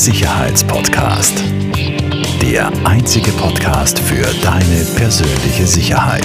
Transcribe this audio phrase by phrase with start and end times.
[0.00, 1.44] Sicherheitspodcast.
[2.40, 6.24] Der einzige Podcast für deine persönliche Sicherheit.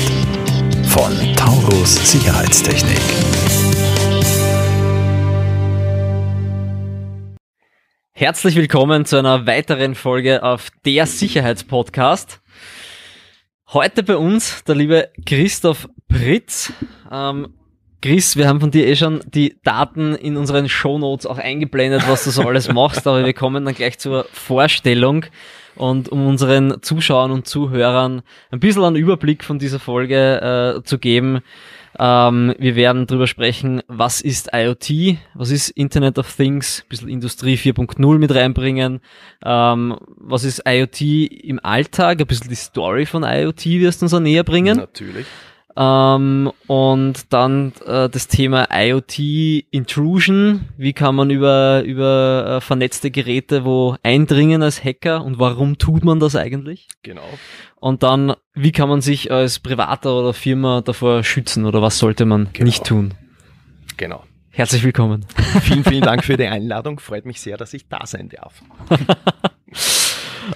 [0.88, 3.02] Von Taurus Sicherheitstechnik.
[8.14, 12.40] Herzlich willkommen zu einer weiteren Folge auf der Sicherheitspodcast.
[13.74, 16.72] Heute bei uns der liebe Christoph Pritz.
[17.12, 17.54] Ähm,
[18.02, 22.24] Chris, wir haben von dir eh schon die Daten in unseren Shownotes auch eingeblendet, was
[22.24, 25.26] du so alles machst, aber wir kommen dann gleich zur Vorstellung.
[25.76, 31.00] Und um unseren Zuschauern und Zuhörern ein bisschen einen Überblick von dieser Folge äh, zu
[31.00, 31.42] geben,
[31.98, 37.10] ähm, wir werden darüber sprechen, was ist IoT, was ist Internet of Things, ein bisschen
[37.10, 39.00] Industrie 4.0 mit reinbringen,
[39.44, 44.14] ähm, was ist IoT im Alltag, ein bisschen die Story von IoT wirst du uns
[44.14, 44.78] auch näher bringen.
[44.78, 45.26] Natürlich.
[45.78, 49.20] Ähm, und dann äh, das Thema IoT
[49.72, 50.70] Intrusion.
[50.78, 56.06] Wie kann man über, über äh, vernetzte Geräte wo eindringen als Hacker und warum tut
[56.06, 56.88] man das eigentlich?
[57.04, 57.28] Genau.
[57.76, 62.26] Und dann, wie kann man sich als Privater oder Firma davor schützen oder was sollte
[62.26, 62.66] man Genau.
[62.66, 63.14] nicht tun?
[63.98, 64.24] Genau.
[64.52, 65.26] Herzlich willkommen.
[65.62, 67.00] Vielen, vielen Dank für die Einladung.
[67.00, 68.62] Freut mich sehr, dass ich da sein darf.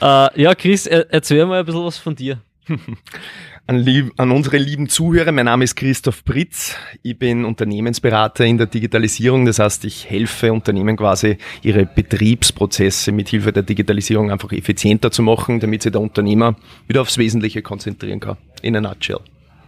[0.01, 2.39] Äh, ja, Chris, er, erzähl mal ein bisschen was von dir.
[3.69, 6.73] An, lieb, an unsere lieben Zuhörer, mein Name ist Christoph Pritz.
[7.03, 9.45] Ich bin Unternehmensberater in der Digitalisierung.
[9.45, 15.21] Das heißt, ich helfe Unternehmen quasi, ihre Betriebsprozesse mit Hilfe der Digitalisierung einfach effizienter zu
[15.21, 16.55] machen, damit sich der Unternehmer
[16.87, 18.37] wieder aufs Wesentliche konzentrieren kann.
[18.63, 19.19] In a nutshell.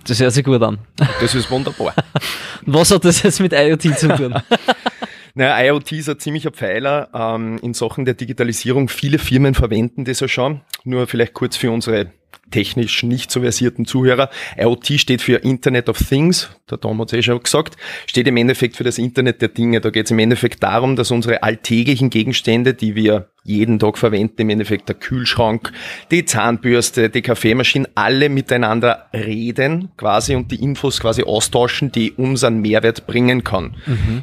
[0.07, 0.79] Das hört sich gut an.
[1.19, 1.93] Das ist wunderbar.
[2.65, 4.33] Was hat das jetzt mit IoT zu tun?
[5.35, 8.89] Naja, IoT ist ein ziemlicher Pfeiler ähm, in Sachen der Digitalisierung.
[8.89, 10.61] Viele Firmen verwenden das ja schon.
[10.83, 12.11] Nur vielleicht kurz für unsere
[12.51, 14.29] technisch nicht so versierten Zuhörer.
[14.57, 18.37] IoT steht für Internet of Things, der Tom hat es eh schon gesagt, steht im
[18.37, 19.81] Endeffekt für das Internet der Dinge.
[19.81, 24.41] Da geht es im Endeffekt darum, dass unsere alltäglichen Gegenstände, die wir jeden Tag verwenden,
[24.41, 25.71] im Endeffekt der Kühlschrank,
[26.11, 32.43] die Zahnbürste, die Kaffeemaschine, alle miteinander reden quasi und die Infos quasi austauschen, die uns
[32.43, 33.75] einen Mehrwert bringen kann.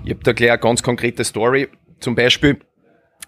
[0.04, 1.68] Ich habe da gleich eine ganz konkrete Story.
[2.00, 2.58] Zum Beispiel,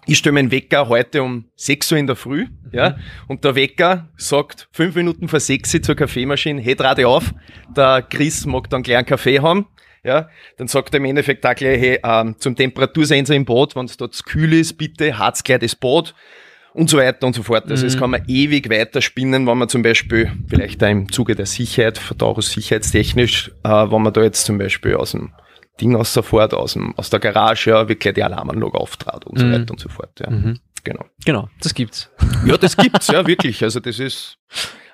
[0.07, 4.09] ich stelle meinen Wecker heute um 6 Uhr in der Früh, ja, und der Wecker
[4.17, 7.33] sagt fünf Minuten vor 6 Uhr zur Kaffeemaschine, hey, dreh auf,
[7.75, 9.67] der Chris mag dann gleich einen Kaffee haben,
[10.03, 13.85] ja, dann sagt er im Endeffekt auch gleich, hey, ähm, zum Temperatursensor im Bad, wenn
[13.85, 16.13] es dort zu kühl ist, bitte harz gleich das Bad
[16.73, 17.69] und so weiter und so fort.
[17.69, 21.35] Also das kann man ewig weiter spinnen, wenn man zum Beispiel, vielleicht auch im Zuge
[21.35, 25.33] der Sicherheit, Verdaurus sicherheitstechnisch, äh, wenn man da jetzt zum Beispiel aus dem
[25.79, 29.45] Ding aus sofort, aus, dem, aus der Garage, ja, wirklich die Alarmanlage auftrat und so
[29.45, 29.53] Mhm.
[29.53, 30.19] weiter und so fort.
[30.19, 30.29] Ja.
[30.83, 31.05] Genau.
[31.25, 32.09] Genau, das gibt's.
[32.45, 33.63] Ja, das gibt's, ja, wirklich.
[33.63, 34.37] Also das ist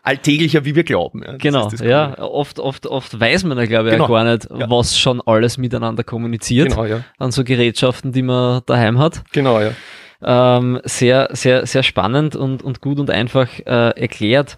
[0.07, 1.21] alltäglicher, wie wir glauben.
[1.23, 1.35] Ja.
[1.37, 2.17] Genau, ja.
[2.19, 4.05] Oft, oft, oft weiß man ja, glaube ich, Genau.
[4.05, 4.69] auch gar nicht, Ja.
[4.69, 7.03] was schon alles miteinander kommuniziert Genau, ja.
[7.19, 9.23] an so Gerätschaften, die man daheim hat.
[9.33, 9.71] Genau, ja.
[10.23, 14.57] Ähm, sehr, sehr, sehr spannend und, und gut und einfach äh, erklärt.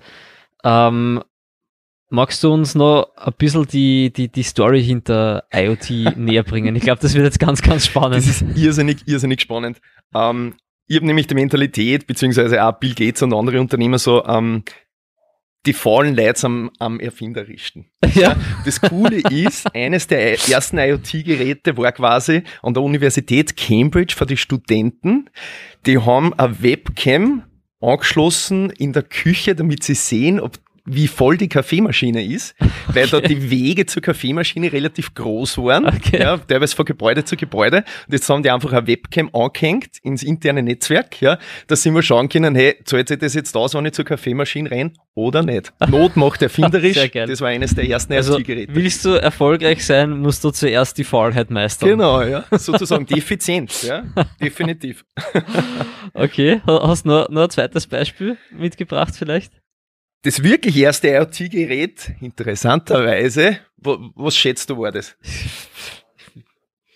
[0.63, 1.21] Ähm,
[2.09, 6.75] magst du uns noch ein bisschen die, die, die Story hinter IoT näher bringen?
[6.75, 8.17] Ich glaube, das wird jetzt ganz, ganz spannend.
[8.17, 9.79] Das ist irrsinnig, irrsinnig spannend.
[10.15, 10.53] Ähm,
[10.87, 14.63] ich habe nämlich die Mentalität, beziehungsweise auch Bill Gates und andere Unternehmer so, ähm,
[15.65, 17.91] die fallen Leute am, am Erfinderischen.
[18.15, 18.35] ja.
[18.65, 24.37] Das Coole ist, eines der ersten IoT-Geräte war quasi an der Universität Cambridge für die
[24.37, 25.29] Studenten.
[25.85, 27.43] Die haben eine Webcam
[27.81, 30.57] angeschlossen in der Küche, damit sie sehen, ob
[30.91, 32.55] wie voll die Kaffeemaschine ist,
[32.93, 36.19] weil da die Wege zur Kaffeemaschine relativ groß waren, Okay.
[36.21, 37.77] ja, teilweise von Gebäude zu Gebäude.
[38.07, 42.01] Und jetzt haben die einfach eine Webcam angehängt ins interne Netzwerk, ja, dass sie mal
[42.01, 45.71] schauen können, hey, zahlt sich das jetzt aus, wenn ich zur Kaffeemaschine renne oder nicht?
[45.89, 46.93] Not macht erfinderisch.
[46.95, 47.27] Sehr geil.
[47.27, 48.73] Das war eines der ersten Also, IoT-Geräte.
[48.75, 51.89] willst du erfolgreich sein, musst du zuerst die Faulheit meistern.
[51.89, 52.45] Genau, ja.
[52.51, 54.03] Sozusagen die Effizienz, ja.
[54.41, 55.05] Definitiv.
[56.13, 59.53] Okay, Ha- hast du noch, noch ein zweites Beispiel mitgebracht vielleicht?
[60.23, 65.15] Das wirklich erste IoT-Gerät, interessanterweise, wo, was schätzt du, war das?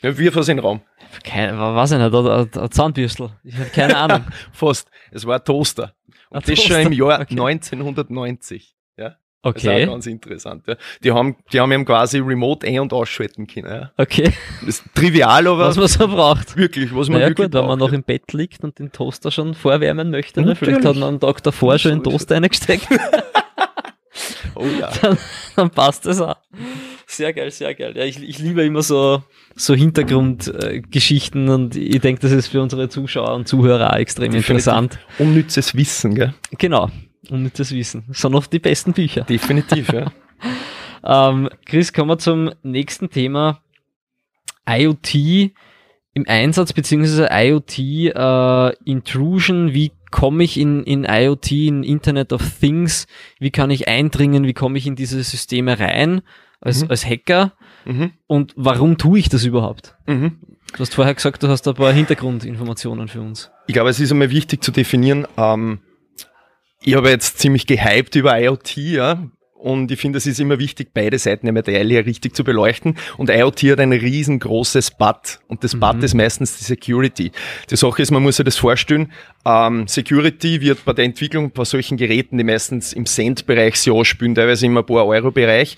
[0.02, 0.82] Ja, wirf was in den Raum.
[1.24, 3.32] Keine, weiß ich nicht, oder ein Zahnbürstel.
[3.44, 4.26] Ich habe keine Ahnung.
[4.52, 4.90] Fast.
[5.12, 5.96] Es war ein Toaster.
[6.30, 7.40] Ein Und das Toaster, schon im Jahr okay.
[7.40, 8.76] 1990.
[8.98, 9.16] Ja.
[9.44, 10.64] Das ist auch Okay, ganz interessant.
[10.68, 10.76] Ja.
[11.04, 13.68] Die haben, die haben eben quasi remote ein- und ausschalten können.
[13.68, 13.92] Ja.
[13.98, 14.32] okay,
[14.62, 16.56] Das ist trivial, aber was man so braucht.
[16.56, 18.92] wirklich, was man Naja wirklich gut, wenn man braucht, noch im Bett liegt und den
[18.92, 20.56] Toaster schon vorwärmen möchte, ne?
[20.56, 22.88] vielleicht hat man einen Tag davor schon ist Toaster reingesteckt.
[24.56, 24.92] Oh ja.
[25.02, 25.18] dann,
[25.56, 26.36] dann passt das auch.
[27.08, 27.94] Sehr geil, sehr geil.
[27.96, 29.24] Ja, ich, ich liebe immer so,
[29.56, 34.50] so Hintergrundgeschichten und ich denke, das ist für unsere Zuschauer und Zuhörer auch extrem Definitiv.
[34.50, 35.00] interessant.
[35.18, 36.34] Unnützes Wissen, gell?
[36.60, 36.90] Genau,
[37.30, 38.04] unnützes Wissen.
[38.08, 39.22] Das sind oft die besten Bücher.
[39.24, 40.12] Definitiv, ja.
[41.06, 43.60] Ähm, Chris, kommen wir zum nächsten Thema.
[44.68, 45.16] IoT
[46.14, 52.42] im Einsatz beziehungsweise IoT äh, Intrusion, wie komme ich in, in IoT, in Internet of
[52.60, 53.08] Things,
[53.40, 56.22] wie kann ich eindringen, wie komme ich in diese Systeme rein
[56.62, 56.90] als, Mhm.
[56.92, 57.52] als Hacker
[57.86, 58.12] Mhm.
[58.28, 59.96] und warum tue ich das überhaupt?
[60.06, 60.38] Mhm.
[60.74, 63.52] Du hast vorher gesagt, du hast ein paar Hintergrundinformationen für uns.
[63.68, 65.80] Ich glaube, es ist einmal wichtig zu definieren, ähm,
[66.86, 69.24] ich habe jetzt ziemlich gehypt über IoT, ja.
[69.54, 72.98] Und ich finde, es ist immer wichtig, beide Seiten der Medaille richtig zu beleuchten.
[73.16, 75.40] Und IoT hat ein riesengroßes But.
[75.48, 76.04] Und das Mhm.
[76.04, 77.32] ist meistens die Security.
[77.70, 79.14] Die Sache ist, man muss sich das vorstellen,
[79.46, 84.36] ähm, Security wird bei der Entwicklung bei solchen Geräten, die meistens im Cent-Bereich sich anspielen,
[84.36, 85.78] teilweise im ein paar Euro-Bereich,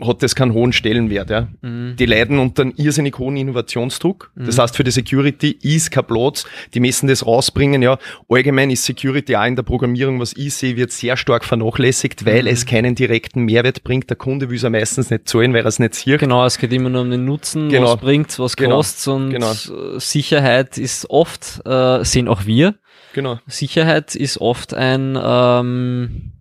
[0.00, 1.30] hat das keinen hohen Stellenwert.
[1.30, 1.48] Ja.
[1.62, 1.94] Mhm.
[1.96, 4.30] Die leiden unter einem irrsinnig hohen Innovationsdruck.
[4.34, 4.62] Das Mhm.
[4.62, 6.44] heißt, für die Security ist kein Platz.
[6.74, 7.80] Die müssen das rausbringen.
[7.82, 7.98] Ja,
[8.28, 12.42] allgemein ist Security auch in der Programmierung, was ich sehe, wird sehr stark vernachlässigt, weil
[12.42, 12.48] Mhm.
[12.48, 14.10] es keinen direkten Mehrwert bringt.
[14.10, 16.18] Der Kunde will es ja meistens nicht zahlen, weil er es nicht sieht.
[16.18, 17.92] Genau, es geht immer nur um den Nutzen, Genau.
[17.94, 18.76] was bringt's, was Genau.
[18.76, 19.52] kostet's und Genau.
[19.52, 22.74] äh, Sicherheit ist oft, äh, sehen auch wir,
[23.12, 23.38] Genau.
[23.46, 26.32] Sicherheit ist oft ein, ähm,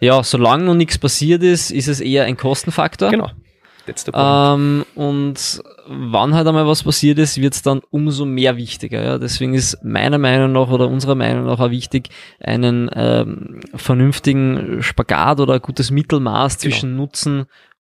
[0.00, 3.10] ja, solange noch nichts passiert ist, ist es eher ein Kostenfaktor.
[3.10, 3.30] Genau.
[3.86, 4.24] That's the point.
[4.24, 9.02] Ähm, und wann halt einmal was passiert ist, wird es dann umso mehr wichtiger.
[9.02, 9.18] Ja?
[9.18, 12.10] Deswegen ist meiner Meinung nach oder unserer Meinung nach auch wichtig,
[12.40, 16.60] einen ähm, vernünftigen Spagat oder ein gutes Mittelmaß Genau.
[16.72, 17.46] zwischen Nutzen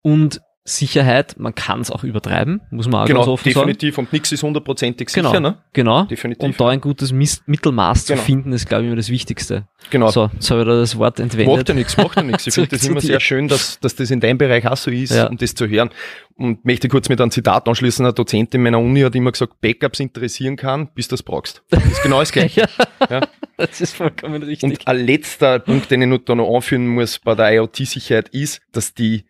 [0.02, 1.36] und Sicherheit.
[1.38, 3.68] Man kann es auch übertreiben, muss man auch ganz genau, offen sagen.
[3.68, 3.98] definitiv.
[3.98, 5.30] Und nichts ist hundertprozentig Genau.
[5.30, 5.42] sicher.
[5.42, 5.58] Ne?
[5.74, 6.04] Genau.
[6.06, 6.44] Definitiv.
[6.44, 8.24] Und da ein gutes Mis Mittelmaß zu Genau.
[8.26, 9.68] finden, ist, glaube ich, immer das Wichtigste.
[9.90, 10.10] Genau.
[10.10, 11.54] So, jetzt habe ich da das Wort entwendet.
[11.58, 12.48] Macht ja nichts, macht ja nichts.
[12.48, 14.90] Ich finde das zu immer sehr schön, dass, dass das in deinem Bereich auch so
[14.90, 15.28] ist, Ja.
[15.28, 15.90] um das zu hören.
[16.36, 18.06] Und möchte kurz mit einem Zitat anschließen.
[18.06, 21.62] Eine Dozentin meiner Uni hat immer gesagt, Backups interessieren kann, bis du das brauchst.
[21.70, 22.62] Das ist genau das Gleiche.
[23.02, 23.22] ja, Ja.
[23.58, 24.64] das ist vollkommen richtig.
[24.64, 28.62] Und ein letzter Punkt, den ich noch da noch anführen muss bei der IoT-Sicherheit ist,
[28.72, 29.26] dass die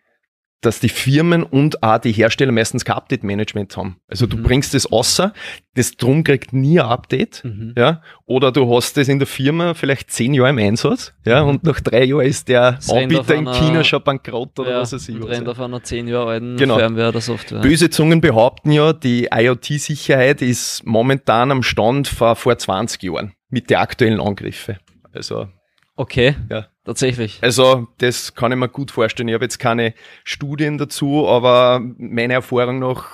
[0.60, 3.96] dass die Firmen und auch die Hersteller meistens kein Update-Management haben.
[4.08, 4.42] Also du Mhm.
[4.44, 5.34] bringst das außer,
[5.74, 7.74] das drum kriegt nie ein Update, mhm.
[7.76, 11.48] ja, oder du hast das in der Firma vielleicht zehn Jahre im Einsatz, ja, Mhm.
[11.50, 14.94] und nach drei Jahren ist der rennt Anbieter in China schon bankrott oder ja, was
[14.94, 15.16] weiß ich.
[15.16, 16.78] und was, rennt auf einer zehn Jahre alten Genau.
[16.78, 17.60] Firmware oder Software.
[17.60, 23.68] Böse Zungen behaupten ja, die IoT-Sicherheit ist momentan am Stand vor, vor 20 Jahren mit
[23.68, 24.78] den aktuellen Angriffen.
[25.12, 25.48] Also
[25.96, 26.66] Okay, Ja.
[26.84, 27.38] tatsächlich.
[27.40, 29.28] Also, das kann ich mir gut vorstellen.
[29.28, 29.94] Ich habe jetzt keine
[30.24, 33.06] Studien dazu, aber meiner Erfahrung nach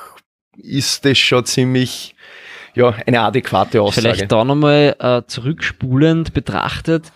[0.57, 2.15] ist das schon ziemlich,
[2.75, 4.15] ja, eine adäquate Aussage.
[4.15, 7.13] Vielleicht da nochmal äh, zurückspulend betrachtet,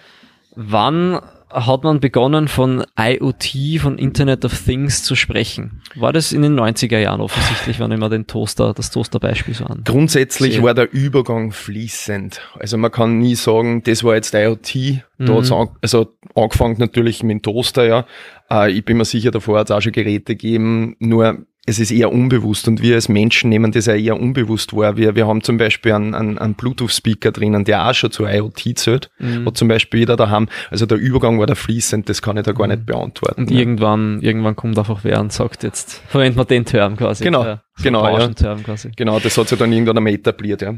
[0.55, 1.21] wann
[1.55, 5.81] hat man begonnen von IoT, von Internet of Things zu sprechen?
[5.95, 9.65] War das in den 90er Jahren offensichtlich, wenn ich mal den Toaster, das Toaster-Beispiel so
[9.65, 9.83] an.
[9.85, 12.41] Grundsätzlich war der Übergang fließend.
[12.59, 15.03] Also man kann nie sagen, das war jetzt IoT.
[15.19, 15.37] Da Mhm.
[15.37, 18.07] hat's an, also angefangen natürlich mit dem Toaster, ja.
[18.51, 21.91] Äh, ich bin mir sicher, davor hat es auch schon Geräte gegeben, nur es ist
[21.91, 24.99] eher unbewusst und wir als Menschen nehmen das ja eher unbewusst wahr.
[24.99, 28.79] Wir, wir haben zum Beispiel einen, einen, einen Bluetooth-Speaker drinnen, der auch schon zu IoT
[28.79, 29.11] zählt.
[29.19, 29.47] Mhm.
[29.47, 30.49] Hat zum Beispiel jeder daheim.
[30.71, 33.43] Also der Übergang war da fließend, das kann ich da gar nicht beantworten.
[33.43, 33.59] Und ja.
[33.59, 37.25] irgendwann, irgendwann kommt einfach wer und sagt jetzt, verwenden wir den Term quasi.
[37.25, 38.29] Genau, Ja, so genau, ja.
[38.63, 38.91] Quasi.
[38.95, 40.75] Genau, das hat sich dann irgendwann einmal etabliert, ja.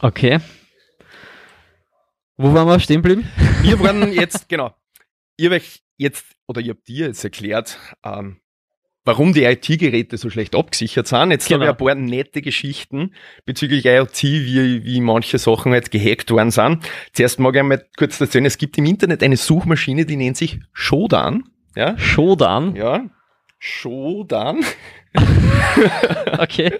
[0.00, 0.40] Okay.
[2.36, 3.28] Wo waren wir stehen geblieben?
[3.62, 4.74] Wir waren jetzt, genau,
[5.40, 8.38] habe euch jetzt, oder ich habe dir jetzt erklärt, ähm,
[9.08, 11.30] warum die IT-Geräte so schlecht abgesichert sind.
[11.30, 11.66] Jetzt Genau.
[11.66, 13.12] habe ich ein paar nette Geschichten
[13.46, 16.84] bezüglich IoT, wie, wie manche Sachen halt gehackt worden sind.
[17.14, 20.60] Zuerst mag ich einmal kurz erzählen, es gibt im Internet eine Suchmaschine, die nennt sich
[20.72, 21.44] Shodan.
[21.74, 22.76] Ja, Shodan.
[22.76, 23.04] ja.
[23.58, 24.60] Shodan.
[26.38, 26.72] Okay.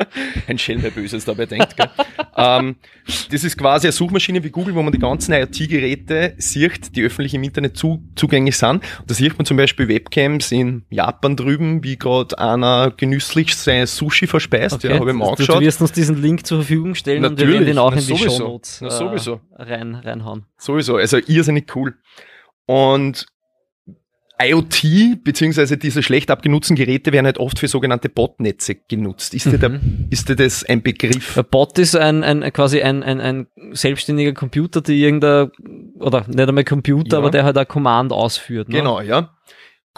[0.46, 1.76] Ein Schelm, wer Böses dabei denkt.
[1.76, 1.88] Gell?
[2.36, 2.76] ähm,
[3.30, 7.34] das ist quasi eine Suchmaschine wie Google, wo man die ganzen IoT-Geräte sieht, die öffentlich
[7.34, 8.82] im Internet zu, zugänglich sind.
[9.00, 13.86] Und da sieht man zum Beispiel Webcams in Japan drüben, wie gerade einer genüsslich sein
[13.86, 14.82] Sushi verspeist.
[14.84, 15.60] Ja, habe ich mir du, du angeschaut.
[15.60, 18.06] wirst uns diesen Link zur Verfügung stellen und wir Natürlich, werden den auch na in
[18.06, 19.40] die sowieso, Shownotes na sowieso.
[19.56, 20.44] Äh, rein, reinhauen.
[20.56, 21.94] Sowieso, also irrsinnig cool.
[22.66, 23.26] Und
[24.40, 29.34] IoT, beziehungsweise diese schlecht abgenutzten Geräte werden halt oft für sogenannte Botnetze genutzt.
[29.34, 30.06] Ist, dir, der, Mhm.
[30.10, 31.36] ist dir das ein Begriff?
[31.36, 35.50] Ein Bot ist ein, ein quasi ein, ein, ein selbstständiger Computer, der irgendein,
[35.98, 37.18] oder nicht einmal Computer, Ja.
[37.18, 38.68] aber der halt ein Command ausführt.
[38.68, 38.76] Ne?
[38.78, 39.30] Genau, ja.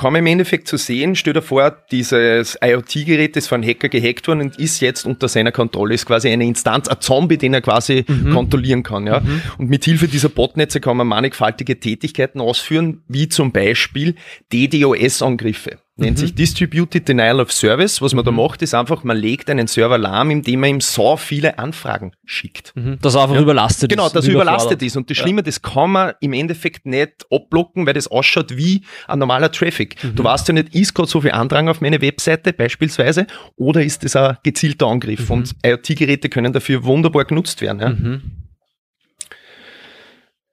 [0.01, 4.29] Kann man im Endeffekt zu sehen, stell dir vor, dieses IoT-Gerät ist von Hacker gehackt
[4.29, 7.61] worden und ist jetzt unter seiner Kontrolle, ist quasi eine Instanz, ein Zombie, den er
[7.61, 8.33] quasi Mhm.
[8.33, 9.21] kontrollieren kann, ja.
[9.21, 9.43] Mhm.
[9.59, 14.15] Und mit Hilfe dieser Botnetze kann man mannigfaltige Tätigkeiten ausführen, wie zum Beispiel
[14.55, 15.77] DDoS-Angriffe.
[16.01, 18.01] Nennt sich Distributed Denial of Service.
[18.03, 21.17] Was man da macht, ist einfach, man legt einen Server lahm, indem man ihm so
[21.17, 22.73] viele Anfragen schickt.
[22.75, 22.99] Mhm.
[23.01, 24.17] Das einfach überlastet Genau, ist.
[24.17, 24.97] dass und er überlastet ist.
[24.97, 29.19] Und das Schlimme, das kann man im Endeffekt nicht abblocken, weil das ausschaut wie ein
[29.19, 29.97] normaler Traffic.
[30.15, 33.27] Du weißt ja nicht, ist gerade so viel Andrang auf meine Webseite beispielsweise
[33.57, 35.31] oder ist das ein gezielter Angriff?
[35.31, 37.81] Und IoT-Geräte können dafür wunderbar genutzt werden.
[37.81, 37.89] Ja?
[37.91, 38.23] Mhm.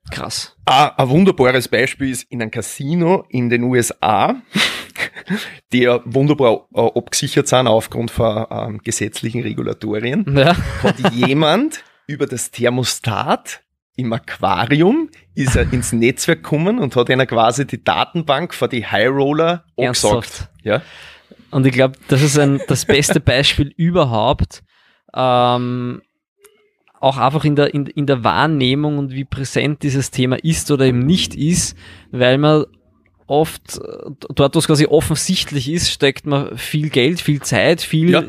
[0.10, 0.56] Krass.
[0.66, 4.36] Ah, ein wunderbares Beispiel ist in einem Casino in den USA,
[5.74, 10.56] die ja wunderbar äh, abgesichert sind aufgrund von ähm, gesetzlichen Regulatorien, Ja.
[10.84, 13.62] hat jemand über das Thermostat
[14.00, 18.86] im Aquarium ist er ins Netzwerk gekommen und hat einer quasi die Datenbank von die
[18.86, 20.50] High Roller angesagt.
[20.64, 20.84] Ja?
[21.50, 24.62] Und ich glaube, das ist ein, das beste Beispiel überhaupt.
[25.16, 26.02] Ähm,
[27.00, 30.86] auch einfach in der, in, in der Wahrnehmung und wie präsent dieses Thema ist oder
[30.86, 31.76] eben nicht ist,
[32.12, 32.66] weil man
[33.28, 33.80] oft
[34.34, 38.24] dort, wo es quasi offensichtlich ist, steckt man viel Geld, viel Zeit, viel Ja.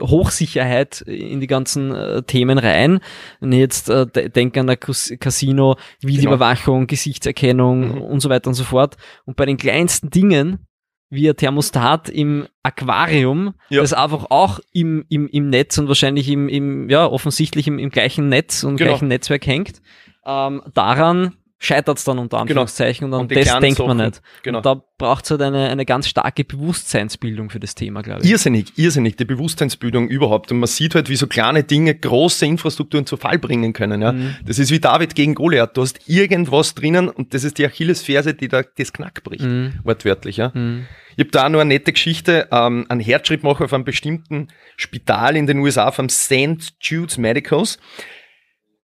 [0.00, 3.00] Hochsicherheit in die ganzen äh, Themen rein.
[3.40, 8.02] Wenn ich jetzt äh, de- denke an Cas- Casino, Videoüberwachung, Gesichtserkennung Mhm.
[8.02, 8.96] und so weiter und so fort.
[9.24, 10.66] Und bei den kleinsten Dingen,
[11.10, 13.80] wie ein Thermostat im Aquarium, Ja.
[13.82, 17.90] das einfach auch im, im, im Netz und wahrscheinlich im, im ja, offensichtlich im, im
[17.90, 18.90] gleichen Netz und Genau.
[18.90, 19.82] gleichen Netzwerk hängt,
[20.26, 21.34] ähm, daran
[21.64, 22.42] scheitert es dann unter Genau.
[22.42, 24.20] Anführungszeichen und an Und das denkt man nicht.
[24.42, 24.58] genau.
[24.58, 28.30] Und da braucht es halt eine, eine ganz starke Bewusstseinsbildung für das Thema, glaube ich.
[28.30, 30.50] Irrsinnig, irrsinnig, die Bewusstseinsbildung überhaupt.
[30.50, 34.02] Und man sieht halt, wie so kleine Dinge große Infrastrukturen zu Fall bringen können.
[34.02, 34.12] Ja.
[34.12, 34.34] Mhm.
[34.44, 35.76] Das ist wie David gegen Goliath.
[35.76, 39.44] Du hast irgendwas drinnen und das ist die Achillesferse, die da das Knack bricht.
[39.44, 39.74] Mhm.
[39.84, 40.50] Wortwörtlich, ja.
[40.54, 40.86] Mhm.
[41.16, 45.36] Ich habe da auch noch eine nette Geschichte, ähm, einen Herzschrittmacher auf einem bestimmten Spital
[45.36, 46.72] in den USA vom St.
[46.80, 47.78] Jude's Medicals.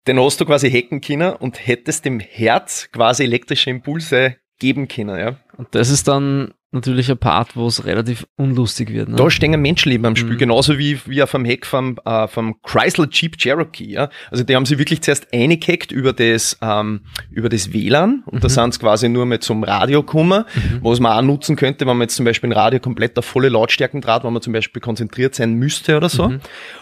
[0.07, 5.19] Den hast du quasi hacken können und hättest dem Herz quasi elektrische Impulse geben können.
[5.19, 5.37] Ja.
[5.57, 9.09] Und das ist dann natürlich ein Part, wo es relativ unlustig wird.
[9.09, 9.15] Ne?
[9.15, 10.39] Da stehen Menschenleben am Spiel, Mhm.
[10.39, 13.93] genauso wie, wie auf dem Heck vom, äh, vom Chrysler Jeep Cherokee.
[13.93, 14.09] Ja?
[14.33, 18.49] Also die haben sie wirklich zuerst eingehackt über das, ähm, über das WLAN und da
[18.49, 20.45] sind sie quasi nur mit zum Radio gekommen,
[20.83, 23.51] was man auch nutzen könnte, wenn man jetzt zum Beispiel ein Radio komplett auf volle
[23.51, 26.35] Lautstärken draht, wenn man zum Beispiel konzentriert sein müsste oder so.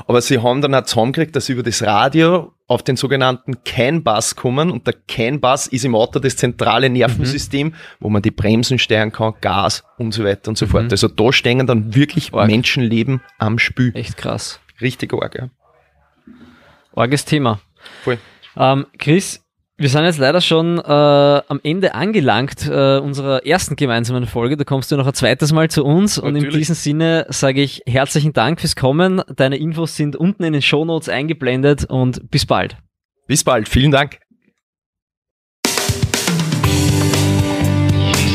[0.06, 4.34] Aber sie haben dann auch zusammengekriegt, dass sie über das Radio auf den sogenannten CAN-Bus
[4.34, 9.12] kommen und der CAN-Bus ist im Auto das zentrale Nervensystem, wo man die Bremsen steuern
[9.12, 10.90] kann, Gas und so weiter und so fort.
[10.90, 12.48] Also da stehen dann wirklich Arg.
[12.48, 13.92] Menschenleben am Spiel.
[13.94, 14.58] Echt krass.
[14.80, 15.50] Richtig arg, ja.
[16.94, 17.60] Arges Thema.
[18.02, 18.18] Voll.
[18.56, 19.44] Ähm, Chris,
[19.82, 24.56] wir sind jetzt leider schon äh, am Ende angelangt äh, unserer ersten gemeinsamen Folge.
[24.56, 26.68] Da kommst du noch ein zweites Mal zu uns und in Natürlich.
[26.68, 29.22] diesem Sinne sage ich herzlichen Dank fürs Kommen.
[29.34, 32.76] Deine Infos sind unten in den Shownotes eingeblendet und bis bald.
[33.26, 34.20] Bis bald, vielen Dank.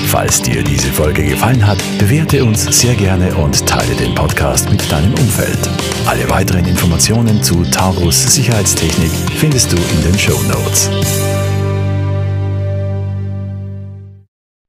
[0.07, 4.91] Falls dir diese Folge gefallen hat, bewerte uns sehr gerne und teile den Podcast mit
[4.91, 5.69] deinem Umfeld.
[6.07, 10.89] Alle weiteren Informationen zu Taurus Sicherheitstechnik findest du in den Show Notes.